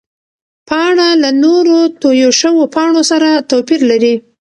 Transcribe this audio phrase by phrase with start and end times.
[0.67, 4.15] پاڼه له نورو تویو شوو پاڼو سره توپیر لري.